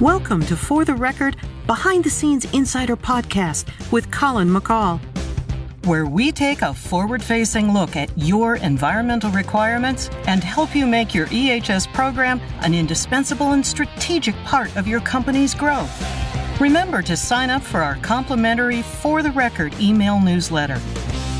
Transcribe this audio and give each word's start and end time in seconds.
Welcome 0.00 0.44
to 0.46 0.56
For 0.56 0.84
the 0.84 0.94
Record 0.94 1.36
Behind 1.66 2.02
the 2.02 2.10
Scenes 2.10 2.44
Insider 2.52 2.96
Podcast 2.96 3.66
with 3.92 4.10
Colin 4.10 4.48
McCall, 4.48 4.98
where 5.84 6.06
we 6.06 6.32
take 6.32 6.62
a 6.62 6.74
forward 6.74 7.22
facing 7.22 7.72
look 7.72 7.94
at 7.94 8.10
your 8.18 8.56
environmental 8.56 9.30
requirements 9.30 10.10
and 10.26 10.42
help 10.42 10.74
you 10.74 10.86
make 10.88 11.14
your 11.14 11.28
EHS 11.28 11.92
program 11.92 12.40
an 12.62 12.74
indispensable 12.74 13.52
and 13.52 13.64
strategic 13.64 14.34
part 14.38 14.74
of 14.76 14.88
your 14.88 15.00
company's 15.00 15.54
growth. 15.54 16.60
Remember 16.60 17.00
to 17.02 17.16
sign 17.16 17.48
up 17.48 17.62
for 17.62 17.80
our 17.80 17.96
complimentary 17.96 18.82
For 18.82 19.22
the 19.22 19.30
Record 19.30 19.72
email 19.80 20.18
newsletter. 20.20 20.80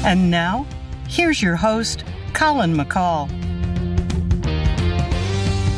And 0.04 0.30
now, 0.30 0.66
here's 1.08 1.42
your 1.42 1.56
host, 1.56 2.04
Colin 2.32 2.76
McCall. 2.76 3.28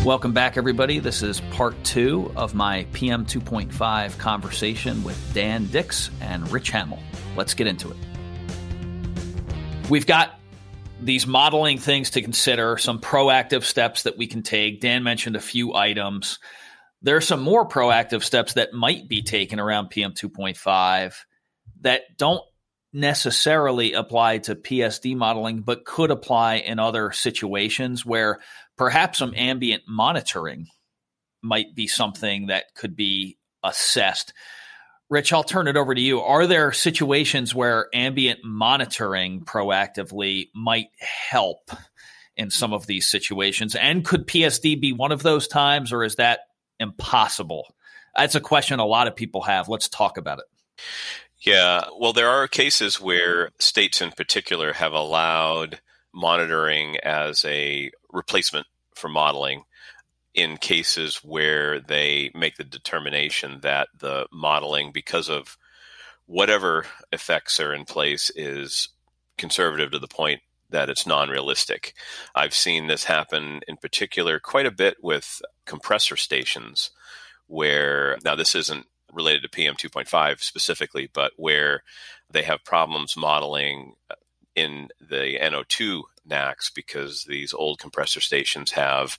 Welcome 0.04 0.34
back, 0.34 0.58
everybody. 0.58 0.98
This 0.98 1.22
is 1.22 1.40
part 1.50 1.82
two 1.82 2.30
of 2.36 2.54
my 2.54 2.86
PM 2.92 3.24
2.5 3.24 4.18
conversation 4.18 5.02
with 5.02 5.18
Dan 5.32 5.64
Dix 5.68 6.10
and 6.20 6.46
Rich 6.52 6.68
Hamill. 6.72 6.98
Let's 7.36 7.54
get 7.54 7.66
into 7.66 7.90
it. 7.90 7.96
We've 9.88 10.06
got 10.06 10.38
these 11.00 11.26
modeling 11.26 11.78
things 11.78 12.10
to 12.10 12.20
consider, 12.20 12.76
some 12.76 13.00
proactive 13.00 13.62
steps 13.64 14.02
that 14.02 14.18
we 14.18 14.26
can 14.26 14.42
take. 14.42 14.82
Dan 14.82 15.04
mentioned 15.04 15.36
a 15.36 15.40
few 15.40 15.72
items. 15.72 16.38
There 17.00 17.16
are 17.16 17.22
some 17.22 17.40
more 17.40 17.66
proactive 17.66 18.22
steps 18.22 18.52
that 18.52 18.74
might 18.74 19.08
be 19.08 19.22
taken 19.22 19.58
around 19.58 19.88
PM 19.88 20.12
2.5 20.12 21.14
that 21.80 22.02
don't 22.18 22.44
necessarily 22.94 23.92
apply 23.92 24.38
to 24.38 24.54
PSD 24.54 25.16
modeling, 25.16 25.60
but 25.60 25.84
could 25.84 26.10
apply 26.10 26.56
in 26.56 26.78
other 26.78 27.10
situations 27.12 28.06
where 28.06 28.38
perhaps 28.78 29.18
some 29.18 29.34
ambient 29.36 29.82
monitoring 29.88 30.68
might 31.42 31.74
be 31.74 31.86
something 31.86 32.46
that 32.46 32.74
could 32.74 32.96
be 32.96 33.36
assessed. 33.62 34.32
Rich, 35.10 35.32
I'll 35.32 35.44
turn 35.44 35.68
it 35.68 35.76
over 35.76 35.94
to 35.94 36.00
you. 36.00 36.20
Are 36.20 36.46
there 36.46 36.72
situations 36.72 37.54
where 37.54 37.88
ambient 37.92 38.40
monitoring 38.44 39.44
proactively 39.44 40.48
might 40.54 40.88
help 40.98 41.70
in 42.36 42.50
some 42.50 42.72
of 42.72 42.86
these 42.86 43.08
situations? 43.08 43.74
And 43.74 44.04
could 44.04 44.26
PSD 44.26 44.80
be 44.80 44.92
one 44.92 45.12
of 45.12 45.22
those 45.22 45.46
times, 45.46 45.92
or 45.92 46.04
is 46.04 46.16
that 46.16 46.40
impossible? 46.80 47.74
That's 48.16 48.34
a 48.34 48.40
question 48.40 48.78
a 48.78 48.86
lot 48.86 49.08
of 49.08 49.16
people 49.16 49.42
have. 49.42 49.68
Let's 49.68 49.88
talk 49.88 50.16
about 50.16 50.38
it. 50.38 50.44
Yeah, 51.44 51.84
well, 51.98 52.14
there 52.14 52.30
are 52.30 52.48
cases 52.48 52.98
where 53.00 53.50
states 53.58 54.00
in 54.00 54.12
particular 54.12 54.72
have 54.72 54.94
allowed 54.94 55.80
monitoring 56.12 56.96
as 57.02 57.44
a 57.44 57.90
replacement 58.10 58.66
for 58.94 59.08
modeling 59.08 59.64
in 60.32 60.56
cases 60.56 61.16
where 61.22 61.80
they 61.80 62.30
make 62.34 62.56
the 62.56 62.64
determination 62.64 63.60
that 63.60 63.88
the 63.98 64.26
modeling, 64.32 64.90
because 64.90 65.28
of 65.28 65.58
whatever 66.24 66.86
effects 67.12 67.60
are 67.60 67.74
in 67.74 67.84
place, 67.84 68.30
is 68.34 68.88
conservative 69.36 69.90
to 69.90 69.98
the 69.98 70.08
point 70.08 70.40
that 70.70 70.88
it's 70.88 71.06
non 71.06 71.28
realistic. 71.28 71.92
I've 72.34 72.54
seen 72.54 72.86
this 72.86 73.04
happen 73.04 73.60
in 73.68 73.76
particular 73.76 74.40
quite 74.40 74.66
a 74.66 74.70
bit 74.70 74.96
with 75.02 75.42
compressor 75.66 76.16
stations, 76.16 76.90
where 77.48 78.16
now 78.24 78.34
this 78.34 78.54
isn't 78.54 78.86
related 79.14 79.42
to 79.42 79.48
PM 79.48 79.74
2.5 79.74 80.40
specifically, 80.40 81.08
but 81.12 81.32
where 81.36 81.82
they 82.30 82.42
have 82.42 82.64
problems 82.64 83.16
modeling 83.16 83.94
uh, 84.10 84.14
in 84.54 84.88
the 85.00 85.38
NO2 85.40 86.02
NAAQS 86.28 86.74
because 86.74 87.24
these 87.24 87.52
old 87.52 87.78
compressor 87.78 88.20
stations 88.20 88.72
have 88.72 89.18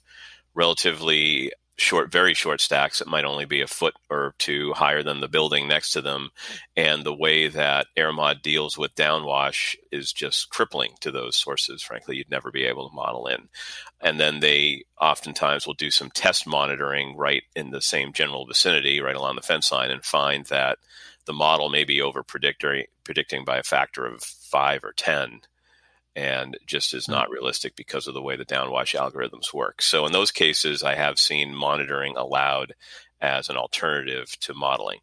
relatively 0.54 1.52
short, 1.76 2.10
very 2.10 2.34
short 2.34 2.60
stacks 2.60 2.98
that 2.98 3.08
might 3.08 3.24
only 3.24 3.44
be 3.44 3.60
a 3.60 3.66
foot 3.66 3.94
or 4.08 4.34
two 4.38 4.72
higher 4.72 5.02
than 5.02 5.20
the 5.20 5.28
building 5.28 5.68
next 5.68 5.92
to 5.92 6.00
them. 6.00 6.30
And 6.76 7.04
the 7.04 7.14
way 7.14 7.48
that 7.48 7.86
AERMOD 7.96 8.42
deals 8.42 8.78
with 8.78 8.94
downwash 8.94 9.76
is 9.92 10.12
just 10.12 10.50
crippling 10.50 10.92
to 11.00 11.10
those 11.10 11.36
sources. 11.36 11.82
Frankly, 11.82 12.16
you'd 12.16 12.30
never 12.30 12.50
be 12.50 12.64
able 12.64 12.88
to 12.88 12.94
model 12.94 13.26
in. 13.26 13.48
And 14.00 14.18
then 14.18 14.40
they 14.40 14.84
oftentimes 15.00 15.66
will 15.66 15.74
do 15.74 15.90
some 15.90 16.10
test 16.10 16.46
monitoring 16.46 17.16
right 17.16 17.42
in 17.54 17.70
the 17.70 17.82
same 17.82 18.12
general 18.12 18.46
vicinity, 18.46 19.00
right 19.00 19.16
along 19.16 19.36
the 19.36 19.42
fence 19.42 19.70
line, 19.70 19.90
and 19.90 20.04
find 20.04 20.46
that 20.46 20.78
the 21.26 21.32
model 21.32 21.68
may 21.68 21.84
be 21.84 22.00
over 22.00 22.22
predicting 22.22 23.44
by 23.44 23.58
a 23.58 23.62
factor 23.62 24.06
of 24.06 24.22
five 24.22 24.84
or 24.84 24.92
10 24.92 25.40
and 26.16 26.56
just 26.66 26.94
is 26.94 27.06
hmm. 27.06 27.12
not 27.12 27.30
realistic 27.30 27.76
because 27.76 28.08
of 28.08 28.14
the 28.14 28.22
way 28.22 28.34
the 28.34 28.44
downwash 28.44 28.98
algorithms 28.98 29.52
work. 29.52 29.82
So 29.82 30.06
in 30.06 30.12
those 30.12 30.32
cases, 30.32 30.82
I 30.82 30.96
have 30.96 31.20
seen 31.20 31.54
monitoring 31.54 32.16
allowed 32.16 32.74
as 33.20 33.48
an 33.48 33.56
alternative 33.56 34.36
to 34.40 34.54
modeling. 34.54 35.00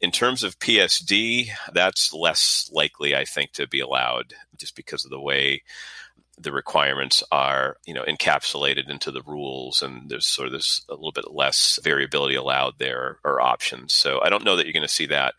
In 0.00 0.10
terms 0.10 0.42
of 0.42 0.58
PSD, 0.58 1.48
that's 1.72 2.12
less 2.12 2.70
likely, 2.72 3.14
I 3.14 3.24
think, 3.24 3.52
to 3.52 3.66
be 3.66 3.80
allowed 3.80 4.34
just 4.56 4.76
because 4.76 5.04
of 5.04 5.10
the 5.10 5.20
way 5.20 5.62
the 6.36 6.52
requirements 6.52 7.22
are, 7.30 7.76
you 7.86 7.94
know, 7.94 8.04
encapsulated 8.04 8.90
into 8.90 9.10
the 9.10 9.22
rules, 9.22 9.82
and 9.82 10.08
there's 10.08 10.26
sort 10.26 10.46
of 10.46 10.52
this 10.52 10.84
a 10.88 10.94
little 10.94 11.12
bit 11.12 11.32
less 11.32 11.78
variability 11.82 12.34
allowed 12.34 12.74
there 12.78 13.18
or 13.24 13.40
options. 13.40 13.94
So 13.94 14.20
I 14.20 14.30
don't 14.30 14.44
know 14.44 14.56
that 14.56 14.66
you're 14.66 14.72
going 14.72 14.82
to 14.82 14.88
see 14.88 15.06
that. 15.06 15.34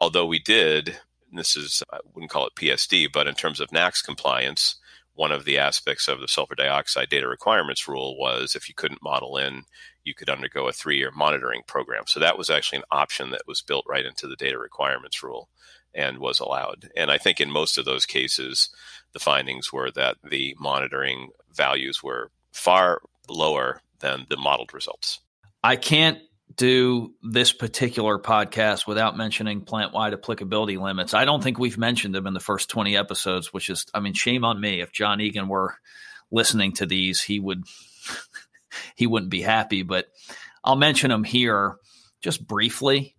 Although 0.00 0.26
we 0.26 0.38
did 0.38 0.96
this 1.32 1.56
is, 1.56 1.82
I 1.92 1.98
wouldn't 2.14 2.30
call 2.30 2.46
it 2.46 2.54
PSD, 2.54 3.12
but 3.12 3.26
in 3.26 3.34
terms 3.34 3.60
of 3.60 3.70
NAAQS 3.70 4.04
compliance, 4.04 4.76
one 5.14 5.32
of 5.32 5.44
the 5.44 5.58
aspects 5.58 6.08
of 6.08 6.20
the 6.20 6.28
sulfur 6.28 6.54
dioxide 6.54 7.08
data 7.08 7.26
requirements 7.26 7.88
rule 7.88 8.18
was 8.18 8.54
if 8.54 8.68
you 8.68 8.74
couldn't 8.74 9.02
model 9.02 9.36
in, 9.38 9.62
you 10.04 10.14
could 10.14 10.28
undergo 10.28 10.68
a 10.68 10.72
three 10.72 10.98
year 10.98 11.10
monitoring 11.10 11.62
program. 11.66 12.04
So 12.06 12.20
that 12.20 12.38
was 12.38 12.50
actually 12.50 12.78
an 12.78 12.84
option 12.90 13.30
that 13.30 13.46
was 13.46 13.62
built 13.62 13.86
right 13.88 14.04
into 14.04 14.28
the 14.28 14.36
data 14.36 14.58
requirements 14.58 15.22
rule 15.22 15.48
and 15.94 16.18
was 16.18 16.38
allowed. 16.38 16.90
And 16.96 17.10
I 17.10 17.16
think 17.16 17.40
in 17.40 17.50
most 17.50 17.78
of 17.78 17.86
those 17.86 18.04
cases, 18.04 18.68
the 19.12 19.18
findings 19.18 19.72
were 19.72 19.90
that 19.92 20.18
the 20.22 20.54
monitoring 20.60 21.30
values 21.52 22.02
were 22.02 22.30
far 22.52 23.00
lower 23.28 23.80
than 24.00 24.26
the 24.28 24.36
modeled 24.36 24.74
results. 24.74 25.20
I 25.64 25.76
can't 25.76 26.18
do 26.54 27.12
this 27.22 27.52
particular 27.52 28.18
podcast 28.18 28.86
without 28.86 29.16
mentioning 29.16 29.62
plant 29.62 29.92
wide 29.92 30.14
applicability 30.14 30.76
limits. 30.76 31.12
I 31.12 31.24
don't 31.24 31.42
think 31.42 31.58
we've 31.58 31.78
mentioned 31.78 32.14
them 32.14 32.26
in 32.26 32.34
the 32.34 32.40
first 32.40 32.70
20 32.70 32.96
episodes, 32.96 33.52
which 33.52 33.68
is, 33.68 33.86
I 33.92 34.00
mean, 34.00 34.14
shame 34.14 34.44
on 34.44 34.60
me. 34.60 34.80
If 34.80 34.92
John 34.92 35.20
Egan 35.20 35.48
were 35.48 35.74
listening 36.30 36.72
to 36.74 36.86
these, 36.86 37.20
he 37.20 37.40
would, 37.40 37.64
he 38.96 39.06
wouldn't 39.06 39.30
be 39.30 39.42
happy, 39.42 39.82
but 39.82 40.06
I'll 40.62 40.76
mention 40.76 41.10
them 41.10 41.24
here 41.24 41.76
just 42.22 42.46
briefly. 42.46 43.16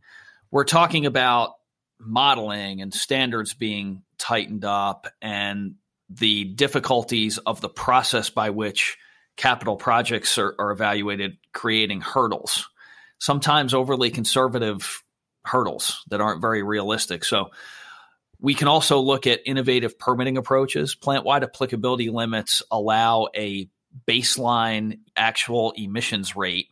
We're 0.50 0.64
talking 0.64 1.06
about 1.06 1.54
modeling 2.00 2.82
and 2.82 2.94
standards 2.94 3.54
being 3.54 4.04
tightened 4.18 4.66
up 4.66 5.08
and 5.22 5.76
the 6.10 6.46
difficulties 6.46 7.38
of 7.38 7.60
the 7.60 7.70
process 7.70 8.30
by 8.30 8.52
which 8.52 8.98
capital 9.36 9.76
projects 9.76 10.38
are, 10.38 10.56
are 10.58 10.72
evaluated, 10.72 11.38
creating 11.54 12.02
hurdles 12.02 12.68
sometimes 13.20 13.74
overly 13.74 14.10
conservative 14.10 15.04
hurdles 15.46 16.04
that 16.10 16.22
aren't 16.22 16.42
very 16.42 16.64
realistic. 16.64 17.24
So 17.24 17.52
we 18.40 18.54
can 18.54 18.68
also 18.68 19.00
look 19.00 19.26
at 19.26 19.42
innovative 19.46 19.98
permitting 19.98 20.38
approaches. 20.38 20.96
Plant 20.96 21.26
wide 21.26 21.44
applicability 21.44 22.10
limits 22.10 22.62
allow 22.70 23.30
a 23.36 23.70
baseline 24.08 25.00
actual 25.16 25.74
emissions 25.76 26.36
rate 26.36 26.68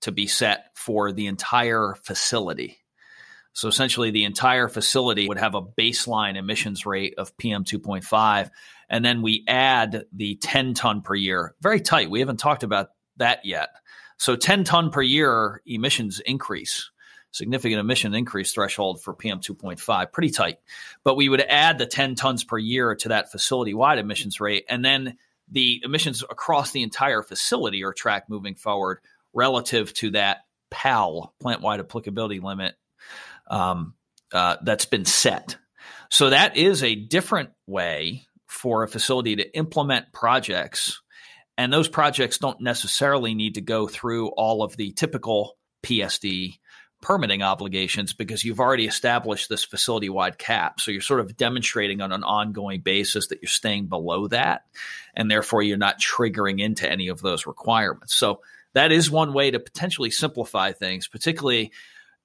to 0.00 0.12
be 0.12 0.26
set 0.26 0.66
for 0.74 1.12
the 1.12 1.26
entire 1.26 1.94
facility. 2.02 2.78
So 3.52 3.68
essentially, 3.68 4.10
the 4.10 4.24
entire 4.24 4.66
facility 4.66 5.28
would 5.28 5.38
have 5.38 5.54
a 5.54 5.62
baseline 5.62 6.36
emissions 6.36 6.84
rate 6.84 7.14
of 7.18 7.36
PM 7.36 7.64
2.5. 7.64 8.50
And 8.90 9.04
then 9.04 9.22
we 9.22 9.44
add 9.46 10.04
the 10.12 10.34
10 10.36 10.74
ton 10.74 11.02
per 11.02 11.14
year. 11.14 11.54
Very 11.62 11.80
tight. 11.80 12.10
We 12.10 12.18
haven't 12.18 12.38
talked 12.38 12.64
about 12.64 12.88
that 13.16 13.44
yet. 13.44 13.68
So 14.18 14.36
10 14.36 14.64
ton 14.64 14.90
per 14.90 15.02
year 15.02 15.60
emissions 15.66 16.20
increase, 16.20 16.90
significant 17.30 17.80
emission 17.80 18.14
increase 18.14 18.52
threshold 18.52 19.02
for 19.02 19.14
PM 19.14 19.40
2.5, 19.40 20.12
pretty 20.12 20.30
tight. 20.30 20.58
But 21.02 21.16
we 21.16 21.28
would 21.28 21.40
add 21.40 21.78
the 21.78 21.86
10 21.86 22.14
tons 22.14 22.44
per 22.44 22.58
year 22.58 22.94
to 22.96 23.08
that 23.10 23.32
facility 23.32 23.74
wide 23.74 23.98
emissions 23.98 24.40
rate. 24.40 24.64
And 24.68 24.84
then 24.84 25.16
the 25.50 25.82
emissions 25.84 26.22
across 26.22 26.70
the 26.70 26.82
entire 26.82 27.22
facility 27.22 27.84
are 27.84 27.92
tracked 27.92 28.30
moving 28.30 28.54
forward 28.54 28.98
relative 29.32 29.92
to 29.94 30.10
that 30.12 30.38
PAL, 30.70 31.34
plant 31.40 31.60
wide 31.60 31.80
applicability 31.80 32.40
limit, 32.40 32.74
um, 33.48 33.94
uh, 34.32 34.56
that's 34.62 34.86
been 34.86 35.04
set. 35.04 35.56
So 36.10 36.30
that 36.30 36.56
is 36.56 36.82
a 36.82 36.94
different 36.94 37.50
way 37.66 38.26
for 38.46 38.82
a 38.82 38.88
facility 38.88 39.36
to 39.36 39.56
implement 39.56 40.12
projects 40.12 41.02
and 41.56 41.72
those 41.72 41.88
projects 41.88 42.38
don't 42.38 42.60
necessarily 42.60 43.34
need 43.34 43.54
to 43.54 43.60
go 43.60 43.86
through 43.86 44.28
all 44.28 44.62
of 44.62 44.76
the 44.76 44.92
typical 44.92 45.56
PSD 45.84 46.58
permitting 47.04 47.42
obligations 47.42 48.14
because 48.14 48.44
you've 48.44 48.60
already 48.60 48.86
established 48.86 49.50
this 49.50 49.62
facility 49.62 50.08
wide 50.08 50.38
cap. 50.38 50.80
So 50.80 50.90
you're 50.90 51.02
sort 51.02 51.20
of 51.20 51.36
demonstrating 51.36 52.00
on 52.00 52.12
an 52.12 52.24
ongoing 52.24 52.80
basis 52.80 53.28
that 53.28 53.42
you're 53.42 53.48
staying 53.48 53.86
below 53.86 54.26
that. 54.28 54.62
And 55.14 55.30
therefore, 55.30 55.62
you're 55.62 55.76
not 55.76 56.00
triggering 56.00 56.60
into 56.62 56.90
any 56.90 57.08
of 57.08 57.20
those 57.20 57.46
requirements. 57.46 58.14
So 58.14 58.40
that 58.72 58.90
is 58.90 59.10
one 59.10 59.34
way 59.34 59.50
to 59.50 59.60
potentially 59.60 60.10
simplify 60.10 60.72
things, 60.72 61.06
particularly 61.06 61.72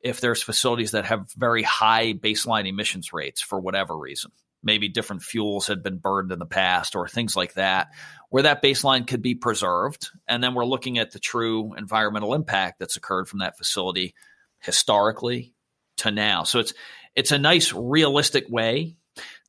if 0.02 0.22
there's 0.22 0.42
facilities 0.42 0.92
that 0.92 1.06
have 1.06 1.30
very 1.34 1.62
high 1.62 2.14
baseline 2.14 2.66
emissions 2.66 3.12
rates 3.12 3.42
for 3.42 3.60
whatever 3.60 3.98
reason. 3.98 4.32
Maybe 4.62 4.90
different 4.90 5.24
fuels 5.24 5.68
had 5.68 5.84
been 5.84 5.98
burned 5.98 6.32
in 6.32 6.40
the 6.40 6.46
past 6.46 6.96
or 6.96 7.08
things 7.08 7.36
like 7.36 7.54
that, 7.54 7.90
where 8.30 8.44
that 8.44 8.62
baseline 8.62 9.08
could 9.08 9.22
be 9.22 9.36
preserved. 9.36 10.10
And 10.28 10.44
then 10.44 10.54
we're 10.54 10.66
looking 10.66 10.98
at 10.98 11.12
the 11.12 11.20
true 11.20 11.74
environmental 11.76 12.34
impact 12.34 12.80
that's 12.80 12.98
occurred 12.98 13.28
from 13.28 13.40
that 13.40 13.58
facility 13.58 14.16
historically 14.60 15.54
to 15.98 16.12
now. 16.12 16.44
So 16.44 16.60
it's 16.60 16.74
it's 17.16 17.32
a 17.32 17.38
nice 17.38 17.74
realistic 17.74 18.50
way 18.50 18.96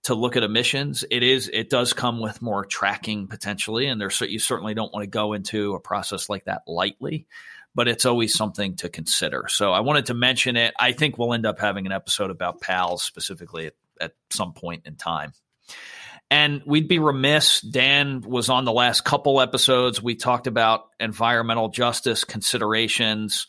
to 0.04 0.14
look 0.14 0.36
at 0.36 0.42
emissions. 0.42 1.04
It 1.10 1.22
is 1.22 1.50
it 1.52 1.70
does 1.70 1.92
come 1.92 2.20
with 2.20 2.42
more 2.42 2.64
tracking 2.64 3.26
potentially, 3.26 3.86
and 3.86 4.00
there's 4.00 4.20
you 4.20 4.38
certainly 4.38 4.74
don't 4.74 4.92
want 4.92 5.04
to 5.04 5.10
go 5.10 5.32
into 5.32 5.74
a 5.74 5.80
process 5.80 6.28
like 6.28 6.44
that 6.44 6.62
lightly, 6.66 7.26
but 7.74 7.88
it's 7.88 8.06
always 8.06 8.34
something 8.34 8.76
to 8.76 8.88
consider. 8.88 9.46
So 9.48 9.72
I 9.72 9.80
wanted 9.80 10.06
to 10.06 10.14
mention 10.14 10.56
it. 10.56 10.74
I 10.78 10.92
think 10.92 11.18
we'll 11.18 11.34
end 11.34 11.46
up 11.46 11.58
having 11.58 11.86
an 11.86 11.92
episode 11.92 12.30
about 12.30 12.60
PALs 12.60 13.02
specifically 13.02 13.70
at 14.00 14.12
some 14.30 14.52
point 14.52 14.86
in 14.86 14.96
time. 14.96 15.32
And 16.30 16.62
we'd 16.64 16.86
be 16.86 17.00
remiss. 17.00 17.60
Dan 17.60 18.20
was 18.20 18.48
on 18.48 18.64
the 18.64 18.72
last 18.72 19.04
couple 19.04 19.40
episodes. 19.40 20.00
We 20.00 20.14
talked 20.14 20.46
about 20.46 20.86
environmental 21.00 21.68
justice 21.68 22.24
considerations 22.24 23.48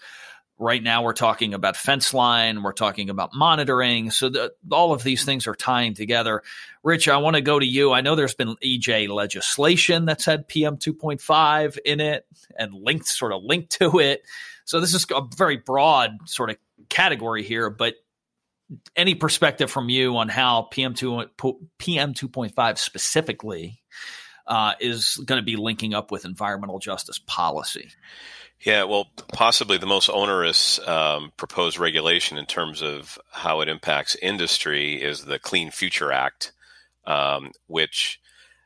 Right 0.62 0.84
now, 0.84 1.02
we're 1.02 1.14
talking 1.14 1.56
about 1.56 1.76
fence 1.76 2.14
line, 2.14 2.62
we're 2.62 2.72
talking 2.72 3.10
about 3.10 3.32
monitoring. 3.34 4.12
So, 4.12 4.30
the, 4.30 4.54
all 4.72 4.94
of 4.94 5.02
these 5.02 5.26
things 5.26 5.48
are 5.48 5.56
tying 5.56 5.96
together. 5.96 6.44
Rich, 6.84 7.08
I 7.08 7.18
want 7.18 7.36
to 7.36 7.42
go 7.42 7.58
to 7.58 7.66
you. 7.66 7.92
I 7.92 8.02
know 8.02 8.16
there's 8.16 8.36
been 8.36 8.56
EJ 8.64 9.10
legislation 9.10 10.06
that's 10.06 10.24
had 10.24 10.48
PM 10.48 10.78
2.5 10.78 11.80
in 11.84 12.00
it 12.00 12.28
and 12.56 12.76
linked, 12.76 13.08
sort 13.08 13.34
of 13.34 13.42
linked 13.44 13.72
to 13.80 13.98
it. 13.98 14.22
So, 14.66 14.80
this 14.80 14.94
is 14.94 15.04
a 15.10 15.24
very 15.36 15.58
broad 15.58 16.30
sort 16.30 16.52
of 16.52 16.58
category 16.90 17.42
here, 17.42 17.72
but 17.72 17.96
any 18.96 19.16
perspective 19.16 19.70
from 19.70 19.90
you 19.90 20.18
on 20.18 20.30
how 20.30 20.64
PM 20.64 20.94
2 20.94 21.26
PM 21.78 22.14
2.5 22.14 22.78
specifically 22.78 23.82
uh, 24.48 24.74
is 24.80 25.16
going 25.26 25.40
to 25.40 25.46
be 25.46 25.56
linking 25.56 25.94
up 25.94 26.12
with 26.12 26.26
environmental 26.26 26.80
justice 26.80 27.20
policy? 27.20 27.90
Yeah, 28.64 28.84
well, 28.84 29.08
possibly 29.34 29.78
the 29.78 29.88
most 29.88 30.08
onerous 30.10 30.80
um, 30.88 31.32
proposed 31.36 31.80
regulation 31.80 32.38
in 32.38 32.46
terms 32.46 32.84
of 32.84 33.18
how 33.32 33.62
it 33.62 33.70
impacts 33.70 34.16
industry 34.22 35.02
is 35.02 35.26
the 35.26 35.40
Clean 35.40 35.72
Future 35.72 36.12
Act, 36.12 36.52
um, 37.06 37.52
which 37.66 38.20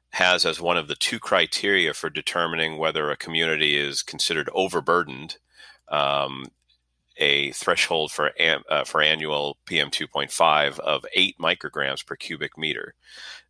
has 0.09 0.45
as 0.45 0.59
one 0.59 0.77
of 0.77 0.87
the 0.87 0.95
two 0.95 1.19
criteria 1.19 1.93
for 1.93 2.09
determining 2.09 2.77
whether 2.77 3.09
a 3.09 3.17
community 3.17 3.77
is 3.77 4.01
considered 4.01 4.49
overburdened 4.53 5.37
um, 5.89 6.45
a 7.17 7.51
threshold 7.51 8.11
for 8.11 8.31
uh, 8.69 8.83
for 8.83 9.01
annual 9.01 9.57
PM 9.65 9.89
2.5 9.89 10.79
of 10.79 11.05
eight 11.13 11.37
micrograms 11.39 12.05
per 12.05 12.15
cubic 12.15 12.57
meter. 12.57 12.93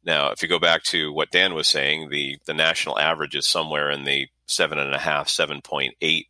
Now, 0.04 0.30
if 0.30 0.44
you 0.44 0.48
go 0.48 0.60
back 0.60 0.84
to 0.84 1.12
what 1.12 1.32
Dan 1.32 1.54
was 1.54 1.68
saying, 1.68 2.10
the 2.10 2.38
the 2.46 2.54
national 2.54 3.00
average 3.00 3.36
is 3.36 3.48
somewhere 3.48 3.90
in 3.90 4.04
the 4.04 4.28
seven 4.48 4.78
and 4.78 4.94
a 4.94 5.00
half, 5.00 5.30
seven 5.30 5.62
point 5.62 5.96
eight 6.02 6.28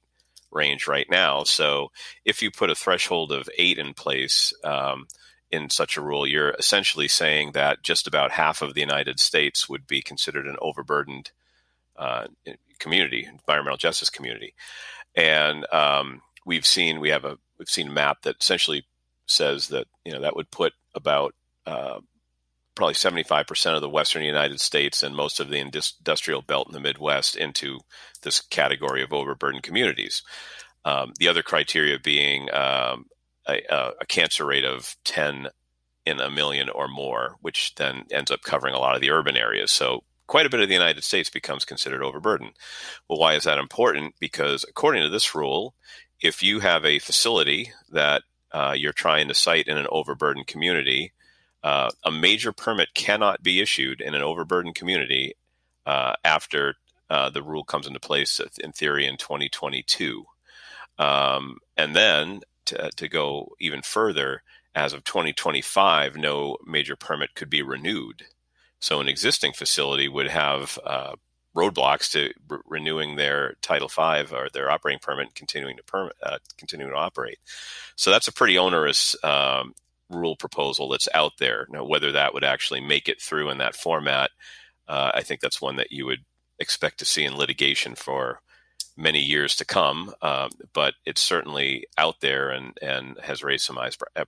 range 0.52 0.88
right 0.88 1.08
now. 1.10 1.44
So 1.44 1.92
if 2.24 2.42
you 2.42 2.50
put 2.50 2.70
a 2.70 2.76
threshold 2.76 3.32
of 3.32 3.50
eight 3.58 3.78
in 3.78 3.94
place 3.94 4.54
um, 4.64 5.08
in 5.52 5.70
such 5.70 5.98
a 5.98 6.02
rule, 6.02 6.26
you're 6.26 6.52
essentially 6.52 7.10
saying 7.10 7.52
that 7.52 7.84
just 7.84 8.08
about 8.08 8.32
half 8.32 8.62
of 8.62 8.74
the 8.74 8.82
United 8.82 9.20
States 9.20 9.68
would 9.68 9.86
be 9.86 10.02
considered 10.02 10.48
an 10.48 10.56
overburdened 10.60 11.32
uh, 11.98 12.28
community, 12.80 13.28
environmental 13.30 13.78
justice 13.78 14.10
community. 14.10 14.54
And 15.16 15.66
um, 15.74 16.22
we've 16.46 16.66
seen 16.66 17.00
we 17.00 17.10
have 17.10 17.26
a 17.26 17.38
we've 17.58 17.70
seen 17.70 17.90
a 17.90 17.92
map 17.92 18.22
that 18.22 18.38
essentially 18.40 18.86
says 19.26 19.70
that 19.70 19.88
you 20.06 20.14
know 20.14 20.22
that 20.22 20.36
would 20.36 20.52
put 20.52 20.74
about 20.94 21.34
uh, 21.66 22.00
probably 22.76 22.94
75% 22.94 23.76
of 23.76 23.82
the 23.82 23.90
western 23.90 24.24
United 24.24 24.60
States 24.60 25.02
and 25.02 25.16
most 25.16 25.40
of 25.40 25.50
the 25.50 25.58
industrial 25.58 26.42
belt 26.42 26.68
in 26.68 26.74
the 26.74 26.80
Midwest 26.80 27.36
into 27.38 27.80
this 28.22 28.42
category 28.42 29.02
of 29.02 29.14
overburdened 29.14 29.64
communities. 29.64 30.24
Um, 30.84 31.14
the 31.18 31.30
other 31.30 31.42
criteria 31.42 31.98
being 31.98 32.54
um, 32.54 33.06
a, 33.48 33.62
a, 34.00 34.06
cancer 34.06 34.46
rate 34.46 34.66
of 34.66 34.96
10 35.06 35.48
in 36.06 36.20
a 36.20 36.30
million 36.30 36.70
or 36.70 36.88
more, 36.88 37.38
which 37.42 37.74
then 37.76 38.04
ends 38.12 38.30
up 38.30 38.44
covering 38.44 38.76
a 38.76 38.80
lot 38.80 38.94
of 38.94 39.02
the 39.02 39.10
urban 39.10 39.36
areas. 39.36 39.72
So 39.72 40.04
quite 40.28 40.46
a 40.46 40.50
bit 40.50 40.60
of 40.60 40.68
the 40.68 40.76
United 40.76 41.04
States 41.04 41.30
becomes 41.30 41.66
considered 41.66 42.04
overburdened. 42.04 42.54
Well, 43.08 43.20
why 43.20 43.34
is 43.34 43.46
that 43.46 43.58
important? 43.58 44.16
Because 44.20 44.64
according 44.68 45.04
to 45.04 45.10
this 45.10 45.34
rule, 45.34 45.74
if 46.22 46.42
you 46.42 46.60
have 46.60 46.86
a 46.86 47.00
facility 47.00 47.72
that 47.92 48.24
uh, 48.52 48.74
you're 48.76 48.94
trying 48.94 49.28
to 49.28 49.34
site 49.34 49.68
in 49.68 49.78
an 49.78 49.88
overburdened 49.90 50.48
community, 50.48 51.12
uh, 51.64 51.90
a 52.04 52.12
major 52.12 52.52
permit 52.52 52.94
cannot 52.94 53.44
be 53.44 53.60
issued 53.60 54.02
in 54.02 54.14
an 54.14 54.22
overburdened 54.22 54.76
community 54.76 55.34
uh, 55.86 56.14
after 56.24 56.76
uh, 57.10 57.30
the 57.30 57.44
rule 57.44 57.64
comes 57.64 57.88
into 57.88 58.00
place 58.00 58.40
in 58.60 58.72
theory 58.72 59.06
in 59.06 59.18
2022. 59.18 60.26
Um, 60.98 61.58
and 61.76 61.96
then 61.96 62.42
to, 62.66 62.90
to, 62.96 63.08
go 63.10 63.52
even 63.60 63.82
further, 63.82 64.44
as 64.74 64.94
of 64.94 65.04
2025, 65.04 66.16
no 66.16 66.58
major 66.66 66.96
permit 66.96 67.36
could 67.36 67.50
be 67.50 67.62
renewed. 67.62 68.24
So 68.80 69.02
an 69.02 69.08
existing 69.08 69.54
facility 69.54 70.08
would 70.08 70.30
have 70.30 70.80
uh, 70.86 71.16
roadblocks 71.56 72.12
to 72.12 72.34
re- 72.50 72.60
renewing 72.68 73.16
their 73.16 73.56
Title 73.62 73.88
V 73.88 74.34
or 74.34 74.50
their 74.54 74.70
operating 74.70 75.00
permit, 75.00 75.36
continuing 75.36 75.78
to 75.78 75.84
permit, 75.84 76.14
uh, 76.22 76.38
continuing 76.58 76.92
to 76.92 76.98
operate. 76.98 77.40
So 77.96 78.12
that's 78.12 78.28
a 78.28 78.34
pretty 78.34 78.58
onerous 78.58 79.16
um, 79.24 79.74
rule 80.10 80.36
proposal 80.36 80.90
that's 80.90 81.08
out 81.14 81.34
there. 81.40 81.68
Now, 81.70 81.86
whether 81.86 82.12
that 82.12 82.34
would 82.34 82.44
actually 82.44 82.82
make 82.82 83.08
it 83.08 83.22
through 83.22 83.50
in 83.50 83.58
that 83.60 83.76
format, 83.76 84.32
uh, 84.88 85.12
I 85.14 85.22
think 85.22 85.42
that's 85.42 85.62
one 85.62 85.78
that 85.78 85.92
you 85.92 86.06
would 86.06 86.26
expect 86.60 87.00
to 87.00 87.06
see 87.06 87.24
in 87.24 87.38
litigation 87.38 87.96
for 87.96 88.42
many 88.98 89.20
years 89.20 89.56
to 89.58 89.66
come. 89.66 90.14
Um, 90.22 90.50
but 90.74 90.94
it's 91.06 91.22
certainly 91.22 91.86
out 91.98 92.22
there 92.22 92.50
and, 92.52 92.78
and 92.82 93.18
has 93.22 93.44
raised 93.44 93.66
some 93.66 93.80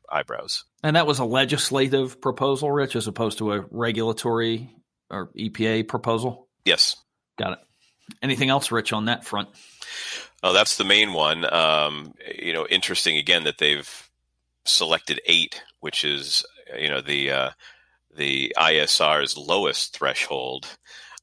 eyebrows. 0.10 0.66
And 0.84 0.96
that 0.96 1.08
was 1.08 1.20
a 1.20 1.26
legislative 1.26 2.20
proposal, 2.22 2.72
Rich, 2.72 2.96
as 2.96 3.08
opposed 3.08 3.38
to 3.38 3.54
a 3.54 3.66
regulatory 3.72 4.70
or 5.10 5.28
EPA 5.38 5.88
proposal? 5.88 6.48
Yes. 6.66 6.98
Got 7.38 7.54
it. 7.54 7.60
Anything 8.22 8.50
else, 8.50 8.72
Rich, 8.72 8.94
on 8.94 9.06
that 9.06 9.26
front? 9.26 9.50
Oh, 10.44 10.54
that's 10.54 10.78
the 10.78 10.84
main 10.84 11.14
one. 11.14 11.52
Um, 11.52 12.14
you 12.38 12.54
know, 12.54 12.68
interesting 12.68 13.18
again 13.18 13.44
that 13.46 13.58
they've 13.58 14.10
selected 14.66 15.22
eight, 15.26 15.64
which 15.80 16.04
is 16.04 16.46
you 16.80 16.90
know 16.90 17.02
the 17.02 17.32
uh, 17.32 17.50
the 18.16 18.54
ISR's 18.58 19.38
lowest 19.38 19.98
threshold 19.98 20.68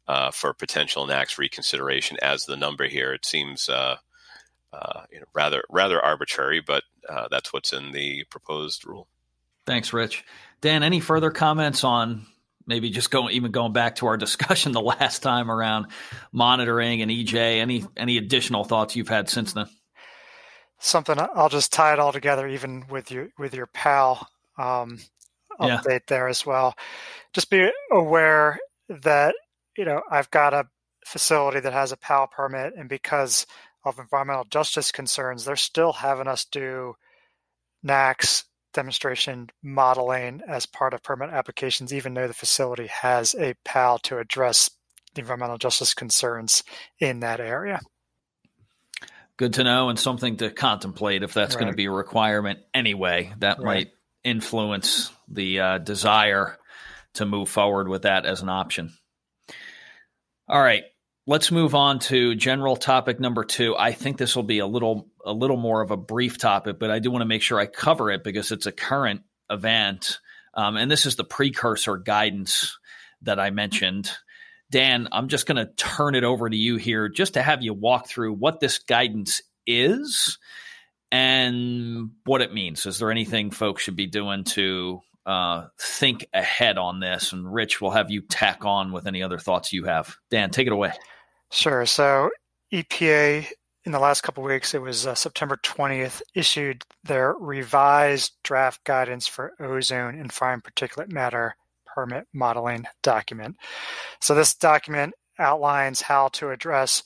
uh, 0.08 0.30
for 0.30 0.52
potential 0.52 1.06
NAAQS 1.06 1.38
reconsideration 1.38 2.16
as 2.22 2.44
the 2.44 2.56
number 2.56 2.86
here. 2.86 3.12
It 3.12 3.24
seems 3.24 3.68
uh, 3.68 3.96
uh, 4.72 5.02
you 5.12 5.20
know, 5.20 5.26
rather 5.32 5.62
rather 5.70 6.00
arbitrary, 6.00 6.60
but 6.60 6.82
uh, 7.08 7.28
that's 7.30 7.52
what's 7.52 7.72
in 7.72 7.92
the 7.92 8.24
proposed 8.24 8.86
rule. 8.86 9.08
Thanks, 9.66 9.92
Rich. 9.92 10.24
Dan, 10.60 10.82
any 10.82 11.00
further 11.00 11.30
comments 11.30 11.84
on 11.84 12.26
maybe 12.66 12.90
just 12.90 13.10
going 13.10 13.34
even 13.34 13.50
going 13.50 13.72
back 13.72 13.96
to 13.96 14.06
our 14.06 14.16
discussion 14.18 14.72
the 14.72 14.80
last 14.80 15.22
time 15.22 15.50
around 15.50 15.86
monitoring 16.32 17.02
and 17.02 17.10
EJ? 17.10 17.34
Any 17.34 17.84
any 17.96 18.18
additional 18.18 18.64
thoughts 18.64 18.96
you've 18.96 19.08
had 19.08 19.28
since 19.28 19.52
then? 19.52 19.66
something 20.84 21.16
I'll 21.18 21.48
just 21.48 21.72
tie 21.72 21.92
it 21.92 21.98
all 21.98 22.12
together, 22.12 22.46
even 22.46 22.84
with 22.88 23.10
your 23.10 23.28
with 23.38 23.54
your 23.54 23.66
PAL 23.66 24.28
um, 24.58 25.00
yeah. 25.60 25.78
update 25.78 26.06
there 26.06 26.28
as 26.28 26.44
well. 26.44 26.74
Just 27.32 27.50
be 27.50 27.68
aware 27.90 28.58
that 28.88 29.34
you 29.76 29.84
know 29.84 30.02
I've 30.10 30.30
got 30.30 30.54
a 30.54 30.66
facility 31.06 31.60
that 31.60 31.72
has 31.72 31.92
a 31.92 31.96
PAL 31.96 32.28
permit, 32.28 32.74
and 32.76 32.88
because 32.88 33.46
of 33.84 33.98
environmental 33.98 34.44
justice 34.44 34.92
concerns, 34.92 35.44
they're 35.44 35.56
still 35.56 35.92
having 35.92 36.28
us 36.28 36.44
do 36.44 36.94
NAAQS 37.84 38.44
demonstration 38.74 39.48
modeling 39.62 40.42
as 40.46 40.66
part 40.66 40.92
of 40.92 41.02
permit 41.02 41.30
applications, 41.30 41.94
even 41.94 42.12
though 42.12 42.28
the 42.28 42.34
facility 42.34 42.88
has 42.88 43.34
a 43.34 43.54
PAL 43.64 43.98
to 44.00 44.18
address 44.18 44.70
the 45.14 45.20
environmental 45.20 45.58
justice 45.58 45.94
concerns 45.94 46.62
in 46.98 47.20
that 47.20 47.40
area 47.40 47.80
good 49.36 49.54
to 49.54 49.64
know 49.64 49.88
and 49.88 49.98
something 49.98 50.36
to 50.36 50.50
contemplate 50.50 51.22
if 51.22 51.34
that's 51.34 51.54
right. 51.54 51.60
going 51.60 51.72
to 51.72 51.76
be 51.76 51.86
a 51.86 51.90
requirement 51.90 52.60
anyway. 52.72 53.32
That 53.38 53.58
right. 53.58 53.64
might 53.64 53.90
influence 54.22 55.10
the 55.28 55.60
uh, 55.60 55.78
desire 55.78 56.58
to 57.14 57.26
move 57.26 57.48
forward 57.48 57.88
with 57.88 58.02
that 58.02 58.26
as 58.26 58.42
an 58.42 58.48
option. 58.48 58.92
All 60.48 60.60
right, 60.60 60.84
let's 61.26 61.50
move 61.50 61.74
on 61.74 62.00
to 62.00 62.34
general 62.34 62.76
topic 62.76 63.18
number 63.18 63.44
two. 63.44 63.76
I 63.76 63.92
think 63.92 64.18
this 64.18 64.36
will 64.36 64.42
be 64.42 64.58
a 64.58 64.66
little 64.66 65.08
a 65.24 65.32
little 65.32 65.56
more 65.56 65.80
of 65.80 65.90
a 65.90 65.96
brief 65.96 66.38
topic, 66.38 66.78
but 66.78 66.90
I 66.90 66.98
do 66.98 67.10
want 67.10 67.22
to 67.22 67.26
make 67.26 67.42
sure 67.42 67.58
I 67.58 67.66
cover 67.66 68.10
it 68.10 68.24
because 68.24 68.52
it's 68.52 68.66
a 68.66 68.72
current 68.72 69.22
event, 69.50 70.18
um, 70.54 70.76
and 70.76 70.90
this 70.90 71.06
is 71.06 71.16
the 71.16 71.24
precursor 71.24 71.96
guidance 71.96 72.78
that 73.22 73.40
I 73.40 73.50
mentioned 73.50 74.10
Dan, 74.74 75.08
I'm 75.12 75.28
just 75.28 75.46
going 75.46 75.64
to 75.64 75.72
turn 75.76 76.16
it 76.16 76.24
over 76.24 76.50
to 76.50 76.56
you 76.56 76.76
here 76.76 77.08
just 77.08 77.34
to 77.34 77.42
have 77.42 77.62
you 77.62 77.72
walk 77.72 78.08
through 78.08 78.32
what 78.32 78.58
this 78.58 78.78
guidance 78.78 79.40
is 79.68 80.38
and 81.12 82.10
what 82.24 82.40
it 82.40 82.52
means. 82.52 82.84
Is 82.84 82.98
there 82.98 83.12
anything 83.12 83.52
folks 83.52 83.84
should 83.84 83.94
be 83.94 84.08
doing 84.08 84.42
to 84.44 85.00
uh, 85.26 85.68
think 85.80 86.26
ahead 86.32 86.76
on 86.76 86.98
this? 86.98 87.32
And 87.32 87.54
Rich, 87.54 87.80
we'll 87.80 87.92
have 87.92 88.10
you 88.10 88.22
tack 88.22 88.64
on 88.64 88.90
with 88.90 89.06
any 89.06 89.22
other 89.22 89.38
thoughts 89.38 89.72
you 89.72 89.84
have. 89.84 90.16
Dan, 90.30 90.50
take 90.50 90.66
it 90.66 90.72
away. 90.72 90.92
Sure. 91.52 91.86
So 91.86 92.30
EPA 92.72 93.46
in 93.84 93.92
the 93.92 93.98
last 93.98 94.22
couple 94.22 94.42
weeks, 94.42 94.74
it 94.74 94.80
was 94.80 95.06
uh, 95.06 95.14
September 95.14 95.56
20th, 95.56 96.22
issued 96.34 96.82
their 97.02 97.34
revised 97.34 98.32
draft 98.42 98.82
guidance 98.84 99.26
for 99.26 99.52
ozone 99.60 100.18
and 100.18 100.32
fine 100.32 100.60
particulate 100.60 101.12
matter 101.12 101.56
permit 101.86 102.26
modeling 102.32 102.86
document. 103.02 103.56
So 104.20 104.34
this 104.34 104.54
document 104.54 105.14
outlines 105.38 106.00
how 106.00 106.28
to 106.28 106.50
address 106.50 107.02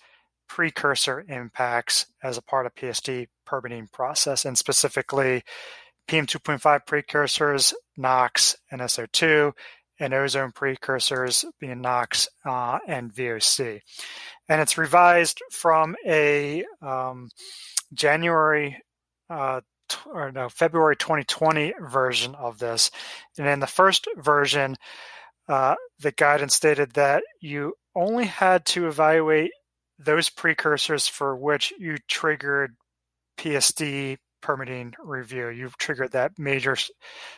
precursor 0.48 1.24
impacts 1.28 2.06
as 2.22 2.38
a 2.38 2.42
part 2.42 2.66
of 2.66 2.74
PSD 2.74 3.26
permitting 3.44 3.88
process, 3.92 4.44
and 4.44 4.56
specifically 4.56 5.42
PM2.5 6.08 6.86
precursors, 6.86 7.74
NOx 7.96 8.56
and 8.70 8.80
SO2, 8.80 9.52
and 10.00 10.14
ozone 10.14 10.52
precursors 10.52 11.44
being 11.60 11.80
NOx 11.80 12.28
uh, 12.44 12.78
and 12.86 13.12
VOC 13.12 13.80
and 14.48 14.60
it's 14.60 14.78
revised 14.78 15.42
from 15.50 15.94
a 16.06 16.64
um, 16.80 17.28
January 17.92 18.82
uh, 19.28 19.60
or 20.06 20.32
no 20.32 20.48
February 20.48 20.96
2020 20.96 21.74
version 21.80 22.34
of 22.34 22.58
this. 22.58 22.90
And 23.38 23.46
in 23.46 23.60
the 23.60 23.66
first 23.66 24.08
version, 24.16 24.76
uh, 25.48 25.74
the 26.00 26.12
guidance 26.12 26.54
stated 26.54 26.92
that 26.94 27.22
you 27.40 27.74
only 27.94 28.26
had 28.26 28.64
to 28.66 28.86
evaluate 28.86 29.50
those 29.98 30.30
precursors 30.30 31.08
for 31.08 31.36
which 31.36 31.72
you 31.78 31.96
triggered 32.06 32.76
PSD 33.38 34.18
permitting 34.40 34.94
review. 34.98 35.48
You've 35.48 35.76
triggered 35.78 36.12
that 36.12 36.38
major 36.38 36.76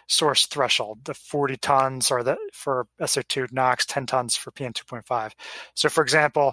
source 0.09 0.47
threshold, 0.47 1.05
the 1.05 1.15
40 1.15 1.57
tons 1.59 2.11
or 2.11 2.23
the 2.23 2.37
for 2.53 2.87
SO2 3.01 3.53
NOx, 3.53 3.87
10 3.87 4.07
tons 4.07 4.37
for 4.37 4.51
PM2.5. 4.53 5.33
So, 5.75 5.89
for 5.89 6.03
example, 6.03 6.53